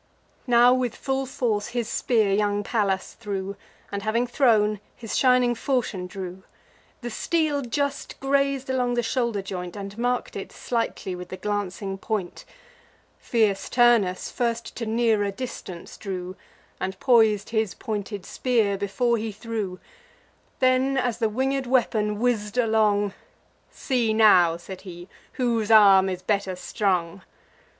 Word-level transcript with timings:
Now 0.47 0.73
with 0.73 0.95
full 0.95 1.27
force 1.27 1.67
his 1.67 1.87
spear 1.87 2.33
young 2.33 2.63
Pallas 2.63 3.13
threw, 3.13 3.55
And, 3.91 4.01
having 4.01 4.25
thrown, 4.25 4.79
his 4.95 5.15
shining 5.15 5.53
falchion 5.53 6.07
drew 6.07 6.41
The 7.01 7.11
steel 7.11 7.61
just 7.61 8.19
graz'd 8.19 8.67
along 8.67 8.95
the 8.95 9.03
shoulder 9.03 9.43
joint, 9.43 9.75
And 9.75 9.95
mark'd 9.99 10.35
it 10.35 10.51
slightly 10.51 11.13
with 11.13 11.29
the 11.29 11.37
glancing 11.37 11.99
point, 11.99 12.45
Fierce 13.19 13.69
Turnus 13.69 14.31
first 14.31 14.75
to 14.77 14.87
nearer 14.87 15.29
distance 15.29 15.97
drew, 15.97 16.35
And 16.79 16.99
pois'd 16.99 17.49
his 17.49 17.75
pointed 17.75 18.25
spear, 18.25 18.79
before 18.79 19.17
he 19.17 19.31
threw: 19.31 19.79
Then, 20.57 20.97
as 20.97 21.19
the 21.19 21.29
winged 21.29 21.67
weapon 21.67 22.15
whizz'd 22.15 22.57
along, 22.57 23.13
"See 23.69 24.13
now," 24.15 24.57
said 24.57 24.81
he, 24.81 25.09
"whose 25.33 25.69
arm 25.69 26.09
is 26.09 26.23
better 26.23 26.55
strung." 26.55 27.21